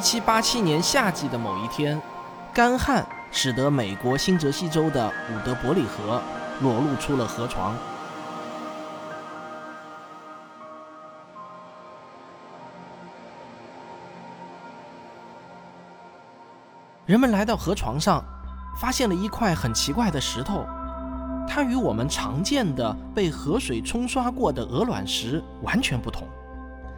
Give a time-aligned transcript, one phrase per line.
[0.00, 2.00] 一七八七年夏季的某一天，
[2.54, 6.22] 干旱使得美国新泽西州的伍德伯里河
[6.62, 7.76] 裸露出了河床。
[17.04, 18.24] 人们来到河床上，
[18.80, 20.64] 发现了一块很奇怪的石头，
[21.46, 26.26] 它与我们常见的被河水冲刷过的鹅卵石完全不同。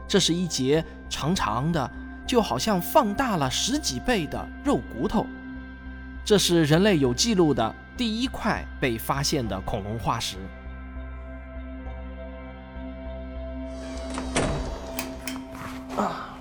[0.07, 1.91] 这是一节长长的，
[2.27, 5.27] 就好像放大了十几倍的肉骨头。
[6.25, 10.37] 这是人类有记录的第一块被发现的恐龙化石。
[15.97, 16.35] 啊！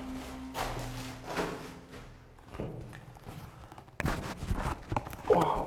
[5.27, 5.65] 哇！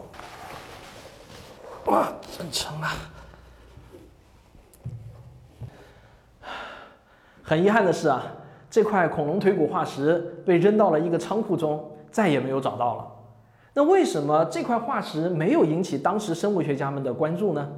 [1.87, 2.95] 哇，真沉啊！
[7.43, 8.23] 很遗憾的是啊，
[8.75, 13.07] 这块恐龙腿骨化石被扔到了一个仓库中，再也没有找到了。
[13.73, 17.69] 那为什么这块化石没有引起当时生物学家们的关注呢？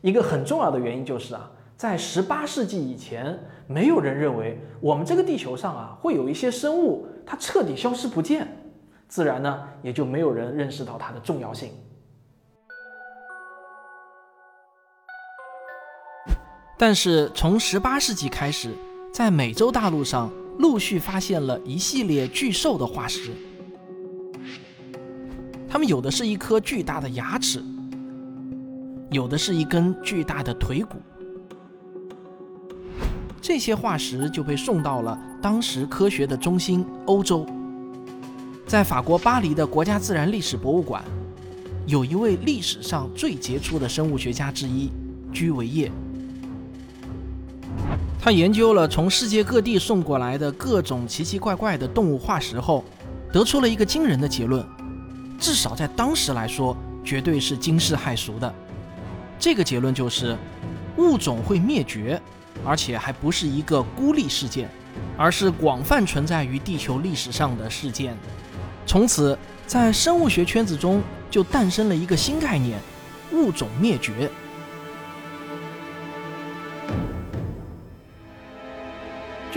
[0.00, 3.36] 一个很重要的原因就是啊，在十八世纪以前，
[3.66, 8.46] 没有人认为我们这个地球上啊会有一些生物它彻底消失不见，
[9.08, 11.72] 自然呢也就没有人认识到它的重要性。
[16.78, 18.70] 但是从十八世纪开始，
[19.12, 23.30] 在美洲大陆上陆续发现了一系列巨兽的化石，
[25.68, 27.62] 它们有的是一颗巨大的牙齿，
[29.10, 30.98] 有的是一根巨大的腿骨。
[33.40, 37.46] 这些化石就被送到了当时科学的中心——欧洲。
[38.66, 41.02] 在法国巴黎的国家自然历史博物馆，
[41.86, 44.90] 有一位历史上最杰出的生物学家之一——
[45.32, 45.90] 居维叶。
[48.28, 52.84] 他研究了从世界各地送过来的各种奇奇怪怪的动物化石后，
[53.32, 54.62] 得出了一个惊人的结论，
[55.40, 58.54] 至少在当时来说，绝对是惊世骇俗的。
[59.38, 60.36] 这个结论就是，
[60.98, 62.20] 物种会灭绝，
[62.66, 64.68] 而且还不是一个孤立事件，
[65.16, 68.14] 而是广泛存在于地球历史上的事件。
[68.84, 72.78] 从此，在生物学圈子中就诞生了一个新概念——
[73.32, 74.30] 物种灭绝。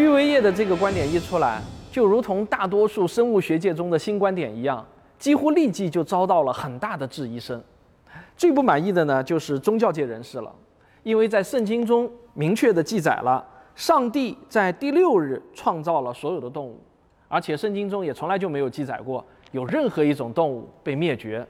[0.02, 4.84] 居维叶的这个观点一出来，就如同大多数生物学界中的新观点一样，
[5.20, 7.62] 几乎立即就遭到了很大的质疑声。
[8.36, 10.52] 最不满意的呢，就是宗教界人士了，
[11.04, 13.46] 因为在圣经中明确的记载了，
[13.76, 16.82] 上帝在第六日创造了所有的动物，
[17.28, 21.46] 而且圣经中也从来就没有记载过有任何一种动物被灭绝。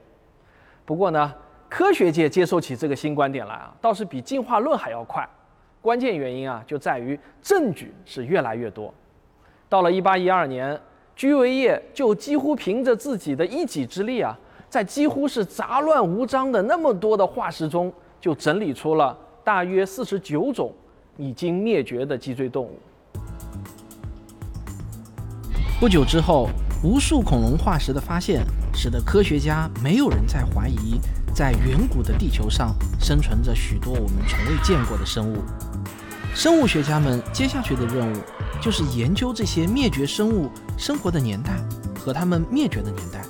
[0.84, 1.32] 不过呢，
[1.70, 5.26] 科学界接受起这个新观点来啊，倒是比进化论还要快。
[5.82, 8.94] 关键原因啊，就在于证据是越来越多。
[9.68, 10.80] 到了一八一二年，
[11.16, 14.38] 居维叶就几乎凭着自己的一己之力啊，
[14.70, 20.72] 在几乎是杂乱无章的那么多的化石中，就整理出了大约四十九种
[21.16, 22.78] 已经灭绝的脊椎动物。
[25.80, 26.48] 不久之后，
[26.84, 31.00] 无数恐龙化石的发现，使得科学家没有人再怀疑。
[31.34, 35.38] 在远古的地球上，生存着许多我们从未见过的生物。
[36.34, 38.16] 生物学家们接下去的任务，
[38.60, 41.52] 就是研究这些灭绝生物生活的年代
[41.94, 43.22] 和它们灭绝的年代。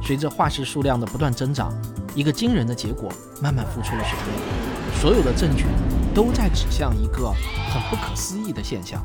[0.00, 1.72] 随着化石数量的不断增长，
[2.14, 3.10] 一个惊人的结果
[3.42, 5.00] 慢慢浮出了水面。
[5.00, 5.64] 所有的证据
[6.14, 7.28] 都在指向一个
[7.72, 9.04] 很不可思议的现象：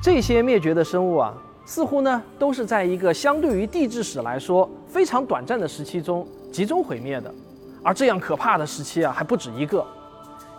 [0.00, 1.34] 这些灭绝的生物啊。
[1.68, 7.34] 似乎呢，都是在一个相对于地质史来说非常短暂的时期中集中毁灭的，
[7.82, 9.84] 而这样可怕的时期啊还不止一个。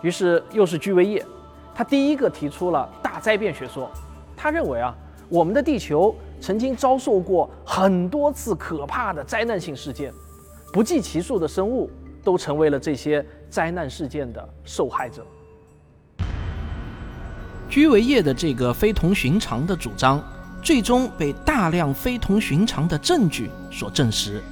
[0.02, 1.24] 于是又是居维叶，
[1.74, 3.90] 他第一个提出了大灾变学说。
[4.36, 4.94] 他认为啊，
[5.28, 10.12] 我们的地球曾经遭受过很多次可怕的灾难性事件，
[10.72, 11.90] 不计其数的生物
[12.22, 15.26] 都成为了这些灾难事件的受害者。
[17.68, 20.22] 居维叶的这个非同寻常的主张。
[20.60, 24.42] 最终被大量非同寻常的证据所证实。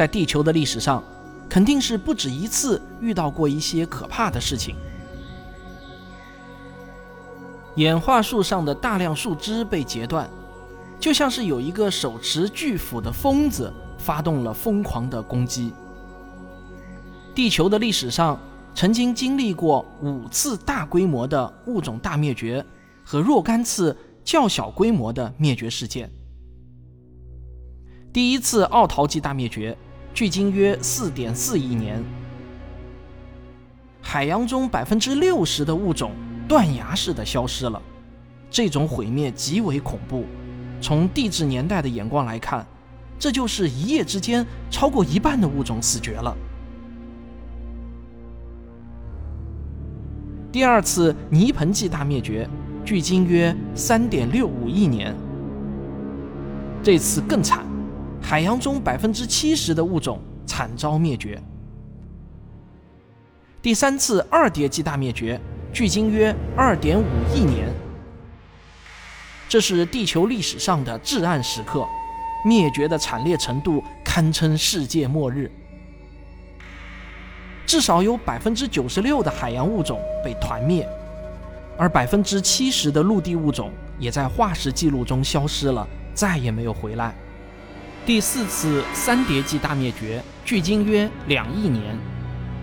[0.00, 1.04] 在地球的历史上，
[1.46, 4.74] 肯定是不止一次遇到过一些可怕的事情。
[7.76, 10.26] 演化树上的大量树枝被截断，
[10.98, 15.70] 就像是有一个手持巨斧的疯子发动了疯狂的攻击。
[17.34, 18.40] 地球的历史上。
[18.72, 22.64] 曾经经历过五次大规模的物种大灭绝
[23.04, 23.94] 和若干次
[24.24, 26.08] 较小规模的灭绝事件。
[28.12, 29.76] 第一次奥陶纪大灭绝，
[30.12, 32.02] 距今约四点四亿年。
[34.02, 36.12] 海洋中百分之六十的物种
[36.48, 37.80] 断崖式的消失了。
[38.50, 40.24] 这种毁灭极为恐怖。
[40.80, 42.66] 从地质年代的眼光来看，
[43.18, 46.36] 这就是一夜之间超过一半的物种死绝了。
[50.50, 52.48] 第二次泥盆纪大灭绝，
[52.84, 55.14] 距今约三点六五亿年。
[56.82, 57.64] 这次更惨，
[58.22, 61.40] 海洋中百分之七十的物种惨遭灭绝。
[63.62, 65.40] 第三次二叠纪大灭绝，
[65.72, 67.68] 距今约二点五亿年。
[69.48, 71.86] 这是地球历史上的至暗时刻，
[72.44, 75.50] 灭绝的惨烈程度堪称世界末日。
[77.66, 80.88] 至少有百分之九十六的海洋物种被团灭，
[81.76, 87.14] 而百分之七十的陆地物种也在化石记录中消失了，再也没有回来。
[88.06, 91.96] 第四次三叠纪大灭绝，距今约两亿年，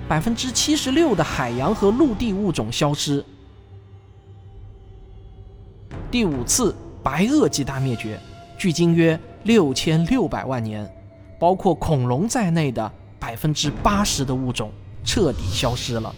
[0.07, 3.23] 百分之七十六的海洋和陆地物种消失。
[6.09, 8.19] 第五次白垩纪大灭绝，
[8.57, 10.89] 距今约六千六百万年，
[11.39, 14.71] 包括恐龙在内的百分之八十的物种
[15.05, 16.13] 彻底消失了。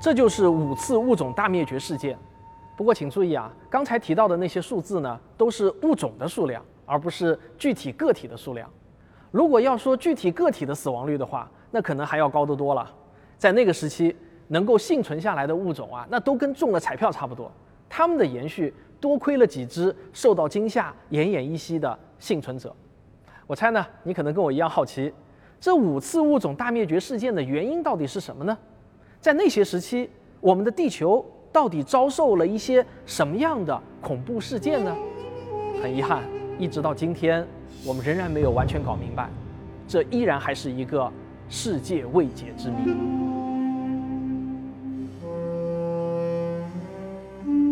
[0.00, 2.18] 这就是五次物种大灭绝事件。
[2.74, 8.66] 不过，请注意啊，刚才提到的那些数字呢，都是物种的数量，而不是具体个体的数量。
[9.30, 12.90] 如果要说具体个体的死亡率的话，那可能还要高得多了。
[13.36, 14.16] 在那个时期，
[14.48, 17.52] 能够幸存下来的物种啊，那都跟中了彩票差不多。
[17.86, 22.74] 它们的延续多亏了几只受到惊吓、奄奄一息的幸存者。
[23.46, 25.12] 我猜呢，你可能跟我一样好奇，
[25.60, 28.56] 这五次物种大灭绝事件的原因到底是什么呢？
[29.20, 30.08] 在那些时期，
[30.40, 31.22] 我们的地球
[31.52, 34.96] 到底遭受了一些什么样的恐怖事件呢？
[35.82, 36.22] 很遗憾，
[36.58, 37.46] 一直到今天，
[37.84, 39.28] 我们仍然没有完全搞明白。
[39.86, 41.12] 这依然还是一个
[41.50, 42.94] 世界未解之谜。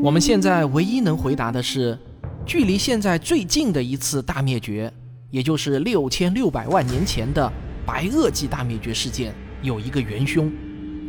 [0.03, 1.99] 我们现在唯一能回答的是，
[2.45, 4.93] 距离现在最近的一次大灭绝，
[5.31, 7.51] 也就是六千六百万年前的
[7.87, 10.53] 白垩纪大灭绝事件，有一个元凶，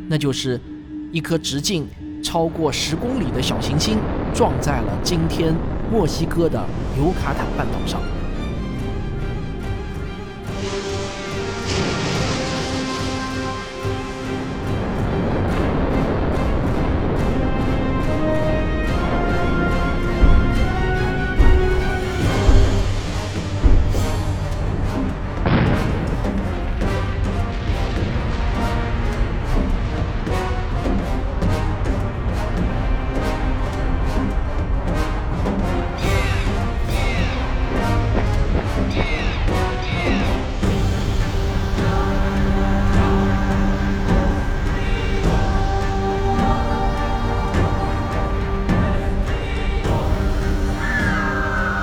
[0.10, 0.60] 那就是
[1.12, 1.88] 一颗直径
[2.24, 3.98] 超过十公里的小行星
[4.34, 5.54] 撞在了今天
[5.92, 6.66] 墨西哥的
[6.98, 8.19] 尤卡坦半岛上。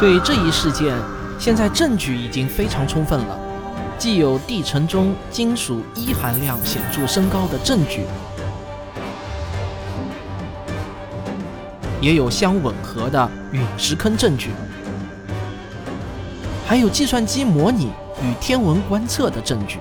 [0.07, 0.95] 对这一事件，
[1.37, 3.37] 现在证据已经非常充分了，
[3.99, 8.03] 既有地层中金属一含量显著升高的证据，
[12.01, 14.51] 也有相吻合的陨石坑证据，
[16.69, 17.91] 还有计算机模拟
[18.23, 19.81] 与天文观测的证据。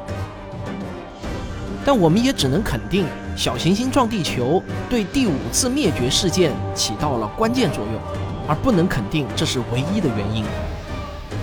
[1.85, 3.05] 但我们也只能肯定，
[3.35, 8.24] 小行星撞地球对第五次灭绝事件起到了关键作用。
[8.47, 10.43] 而不能肯定这是唯一的原因。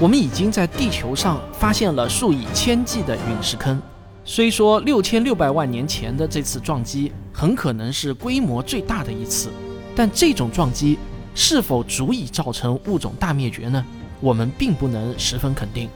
[0.01, 3.81] 我们已经在地球上发现了数以千计的陨石坑，
[4.25, 9.51] 虽说六千六百万年前的这次撞击很可能是规模最大的一次，
[9.95, 10.99] 但这种撞击
[11.35, 13.85] 是否足以造成物种大灭绝呢？
[14.21, 15.89] 我们并不能十分肯定。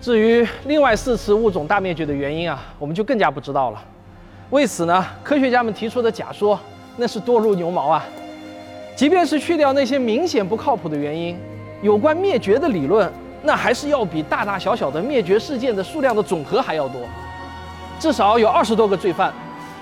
[0.00, 3.82] 至于另外四次物种大灭绝的原因啊，我们就更加不知道了。
[4.50, 6.58] 为此呢，科学家们提出的假说。
[6.96, 8.04] 那是多如牛毛啊！
[8.94, 11.38] 即便是去掉那些明显不靠谱的原因，
[11.82, 13.12] 有关灭绝的理论，
[13.42, 17.02] 那还是要比大大小小的灭绝事件的数量的总和还要多。
[17.98, 19.32] 至少有二十多个罪犯，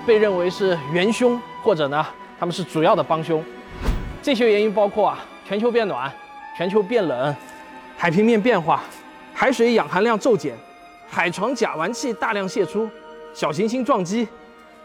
[0.05, 2.05] 被认为是元凶，或者呢，
[2.37, 3.41] 他们是主要的帮凶。
[4.21, 6.11] 这些原因包括啊，全球变暖、
[6.57, 7.33] 全球变冷、
[7.97, 8.83] 海平面变化、
[9.33, 10.53] 海水氧含量骤减、
[11.09, 12.89] 海床甲烷气大量泄出、
[13.33, 14.27] 小行星撞击、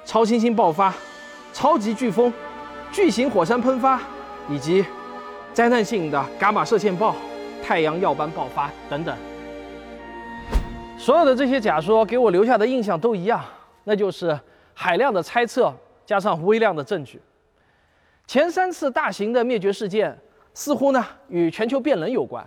[0.05, 0.95] 超新星爆发。
[1.53, 2.33] 超级飓风、
[2.93, 4.01] 巨型火山喷发，
[4.49, 4.85] 以及
[5.53, 7.15] 灾难性的伽马射线暴、
[7.63, 9.17] 太阳耀斑爆发等等，
[10.97, 13.45] 所有的这些假说给我留下的印象都一样，
[13.85, 14.39] 那就是
[14.75, 15.75] 海量的猜测
[16.07, 17.21] 加上微量的证据。
[18.27, 20.17] 前三次大型的灭绝事件
[20.55, 22.47] 似乎呢与全球变冷有关，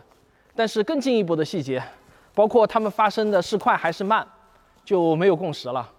[0.55, 1.83] 但是更进一步的细节，
[2.33, 4.25] 包括它们发生的是快还是慢，
[4.85, 5.89] 就没有共识了。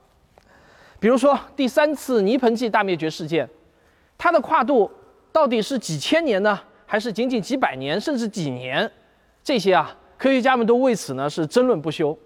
[1.05, 3.47] 比如说第三次泥盆纪大灭绝事件，
[4.17, 4.91] 它的跨度
[5.31, 8.91] 到底是几千年呢，还是仅仅几百年，甚至几年？
[9.43, 12.19] 这些啊，科学家们都为此呢是争论不休。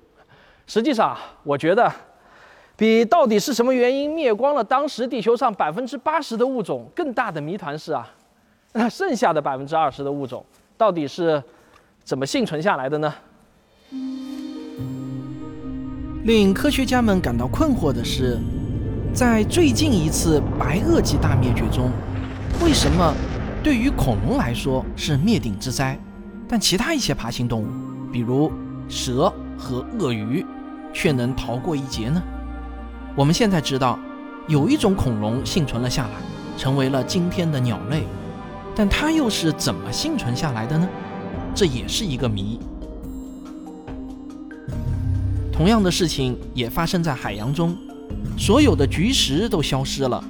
[0.69, 1.93] 实际上，我觉得
[2.77, 8.09] 比到底是什么原因灭光了当时地球上百分之八十的物种更大的谜团是啊，
[8.75, 11.43] 那 剩下的百分之二十的物种到底是
[12.05, 13.13] 怎么幸存下来的呢？
[16.23, 18.39] 令科学家们感到困惑的是。
[19.15, 21.91] 在最近一次白垩纪大灭绝中，
[22.63, 23.13] 为什么
[23.65, 25.99] 对于恐龙来说是灭顶之灾，
[26.49, 27.67] 但其他一些爬行动物，
[28.13, 28.53] 比如
[28.89, 30.47] 蛇和鳄鱼，
[30.93, 32.23] 却能逃过一劫呢？
[33.17, 33.99] 我们现在知道，
[34.47, 36.13] 有一种恐龙幸存了下来，
[36.57, 38.05] 成为了今天的鸟类，
[38.75, 40.89] 但它又是怎么幸存下来的呢？
[41.57, 42.61] 这也是一个谜。
[45.53, 47.77] 同样的事情也发生在海洋中。
[48.39, 50.23] 所有的菊石都消失了，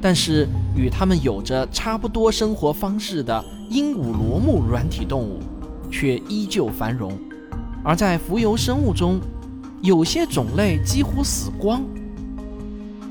[0.00, 5.40] 但是与它们有着差不多生活方式的鹦鹉螺目软体动物
[5.90, 7.18] 却依旧繁荣。
[7.82, 9.20] 而在浮游生物中，
[9.82, 11.82] 有些种类几乎死光，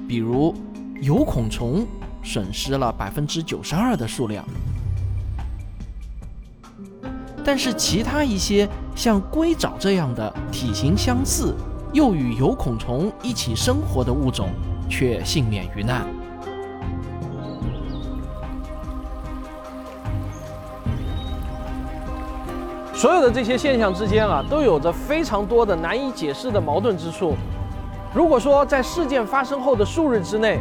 [0.07, 0.55] 比如
[1.01, 1.85] 有孔虫
[2.23, 4.43] 损失了百分之九十二的数量，
[7.43, 11.53] 但是其他一些像龟爪这样的体型相似。
[11.95, 14.49] 又与有孔虫一起生活的物种
[14.89, 16.05] 却幸免于难。
[22.93, 27.33] 所有的这些现象之间啊，都有着非常多的难以解释的矛盾之处。
[28.13, 30.59] 如果说在事件发生后的数日之内，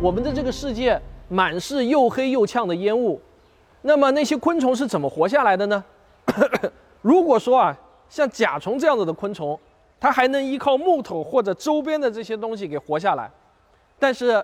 [0.00, 3.20] 我们的这个世界满是又黑又呛的烟雾，
[3.82, 5.84] 那么那些昆虫是怎么活下来的呢？
[7.02, 7.76] 如果说啊，
[8.08, 9.58] 像甲虫这样子的昆虫，
[10.06, 13.28] 它还能依靠木头或者周边的这些东西给活下来，
[13.98, 14.40] 但是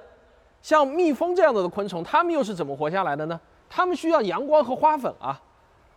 [0.60, 3.40] 像蜜蜂这样的昆虫，它们又是怎么活下来的呢？
[3.70, 5.40] 它们需要阳光和花粉啊。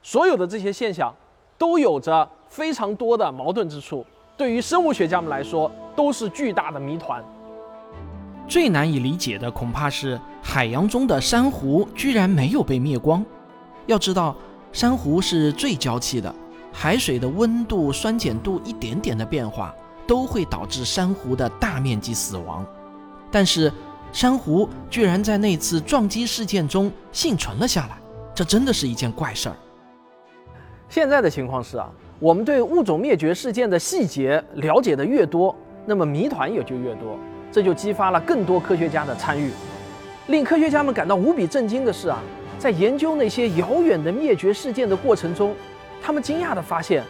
[0.04, 1.12] 所有的这些现象
[1.58, 4.06] 都有着非常多的矛盾之处，
[4.38, 7.24] 对于生物学家们来说都是巨大的谜团。
[8.48, 13.26] 最难以理解的恐怕是海洋中的珊瑚居然没有被灭光。
[13.88, 14.36] 要知道，
[14.72, 16.32] 珊瑚是最娇气的。
[16.78, 19.74] 海水的温度、酸碱度一点点的变化，
[20.06, 22.66] 都会导致珊瑚的大面积死亡。
[23.32, 23.72] 但是，
[24.12, 27.98] 珊瑚居然在那次撞击事件中幸存了下来，
[28.36, 29.56] 这真的是一件怪事儿。
[30.90, 31.90] 现在的情况是啊，
[32.20, 35.56] 我们对物种灭绝事件的细节了解的越多，
[35.86, 37.18] 那么谜团也就越多，
[37.54, 39.50] 这就激发了更多科学家的参与。
[40.28, 42.22] 令科学家们感到无比震惊的是啊，
[42.60, 45.56] 在研究那些遥远的灭绝事件的过程中。
[46.06, 47.04] 他们惊讶地发现，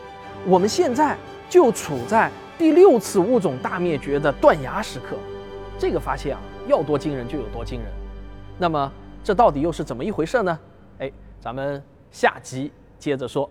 [0.45, 1.17] 我们现在
[1.49, 5.17] 就处在第六次物种大灭绝的断崖时刻。
[5.77, 7.91] 这个发现啊，要多惊人就有多惊人。
[8.57, 8.89] 那么，
[9.21, 10.57] 这到底又是怎么一回事呢？
[10.99, 11.11] 哎，
[11.41, 13.49] 咱们下集接着说。